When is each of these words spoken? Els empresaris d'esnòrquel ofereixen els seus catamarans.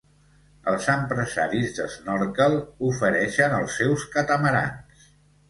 Els 0.69 0.87
empresaris 0.93 1.75
d'esnòrquel 1.75 2.57
ofereixen 2.89 3.55
els 3.61 3.79
seus 3.83 4.09
catamarans. 4.19 5.07